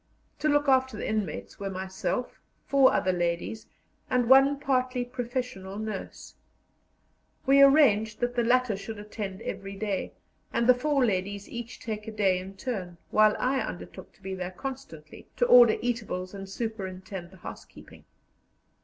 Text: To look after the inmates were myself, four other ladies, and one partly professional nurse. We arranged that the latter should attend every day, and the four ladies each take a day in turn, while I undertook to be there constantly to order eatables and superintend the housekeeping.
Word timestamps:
To 0.39 0.49
look 0.49 0.67
after 0.67 0.97
the 0.97 1.07
inmates 1.07 1.59
were 1.59 1.69
myself, 1.69 2.41
four 2.65 2.91
other 2.91 3.11
ladies, 3.11 3.67
and 4.09 4.27
one 4.27 4.59
partly 4.59 5.05
professional 5.05 5.77
nurse. 5.77 6.33
We 7.45 7.61
arranged 7.61 8.19
that 8.21 8.33
the 8.35 8.43
latter 8.43 8.75
should 8.75 8.97
attend 8.97 9.43
every 9.43 9.75
day, 9.75 10.13
and 10.51 10.65
the 10.65 10.73
four 10.73 11.05
ladies 11.05 11.47
each 11.47 11.79
take 11.79 12.07
a 12.07 12.11
day 12.11 12.39
in 12.39 12.57
turn, 12.57 12.97
while 13.11 13.35
I 13.37 13.59
undertook 13.59 14.11
to 14.13 14.23
be 14.23 14.33
there 14.33 14.49
constantly 14.49 15.27
to 15.35 15.45
order 15.45 15.77
eatables 15.81 16.33
and 16.33 16.49
superintend 16.49 17.29
the 17.29 17.37
housekeeping. 17.37 18.05